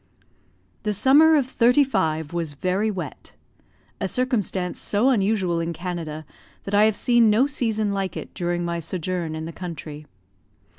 [0.81, 3.33] The summer of '35 was very wet;
[3.99, 6.25] a circumstance so unusual in Canada
[6.63, 10.07] that I have seen no season like it during my sojourn in the country.